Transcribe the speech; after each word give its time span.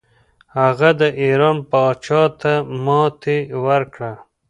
هغه 0.59 0.89
د 1.01 1.03
ایران 1.23 1.57
پاچا 1.71 2.23
ته 2.41 2.53
ماتې 2.85 3.37
ورکړه. 3.65 4.13